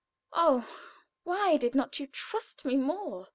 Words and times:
Oh, 0.33 0.67
why 1.25 1.57
did 1.57 1.75
not 1.75 1.99
you 1.99 2.07
trust 2.07 2.65
me 2.65 2.75
more? 2.75 3.27